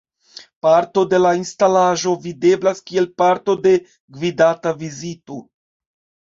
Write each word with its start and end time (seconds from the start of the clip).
Parto 0.65 1.03
de 1.11 1.19
la 1.19 1.33
instalaĵo 1.39 2.15
videblas 2.25 2.83
kiel 2.89 3.09
parto 3.25 3.59
de 3.69 3.77
gvidata 3.93 4.77
vizito. 4.85 5.41